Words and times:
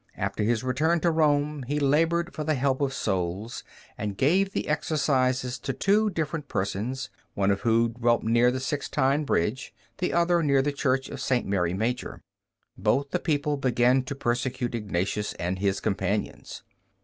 After 0.17 0.41
his 0.41 0.63
return 0.63 0.99
to 1.01 1.11
Rome, 1.11 1.61
he 1.67 1.79
labored 1.79 2.33
for 2.33 2.43
the 2.43 2.55
help 2.55 2.81
of 2.81 2.91
souls, 2.91 3.63
and 3.99 4.17
gave 4.17 4.51
the 4.51 4.67
Exercises 4.67 5.59
to 5.59 5.73
two 5.73 6.09
different 6.09 6.47
persons, 6.47 7.11
one 7.35 7.51
of 7.51 7.61
whom 7.61 7.91
dwelt 7.91 8.23
near 8.23 8.49
the 8.49 8.57
Sixtine 8.59 9.25
Bridge, 9.27 9.75
the 9.99 10.11
other 10.11 10.41
near 10.41 10.63
the 10.63 10.71
Church 10.73 11.07
of 11.07 11.21
St. 11.21 11.45
Mary 11.45 11.75
Major. 11.75 12.19
Soon 12.83 13.03
the 13.11 13.19
people 13.19 13.57
began 13.57 14.01
to 14.05 14.15
persecute 14.15 14.73
Ignatius 14.73 15.33
and 15.35 15.59
his 15.59 15.79
companions. 15.79 16.63